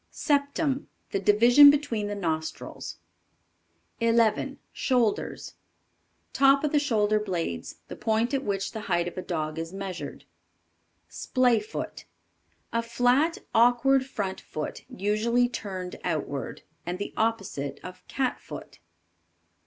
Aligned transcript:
Septum. 0.09 0.87
The 1.11 1.19
division 1.19 1.69
between 1.69 2.07
the 2.07 2.15
nostrils. 2.15 2.97
11. 3.99 4.57
SHOULDERS. 4.73 5.53
Top 6.33 6.63
of 6.63 6.71
the 6.71 6.79
shoulder 6.79 7.19
blades, 7.19 7.75
the 7.87 7.95
point 7.95 8.33
at 8.33 8.43
which 8.43 8.71
the 8.71 8.79
height 8.89 9.07
of 9.07 9.15
a 9.15 9.21
dog 9.21 9.59
is 9.59 9.71
measured. 9.71 10.25
Splay 11.07 11.59
foot. 11.59 12.05
A 12.73 12.81
flat, 12.81 13.37
awkward 13.53 14.03
front 14.03 14.41
foot, 14.41 14.85
usually 14.89 15.47
turned 15.47 15.97
outward; 16.03 16.63
and 16.83 16.97
the 16.97 17.13
opposite 17.15 17.79
of 17.83 18.01
"Cat 18.07 18.39
foot." 18.39 18.79